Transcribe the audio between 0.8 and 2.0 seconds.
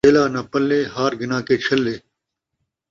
ہار گھناں کہ چھلے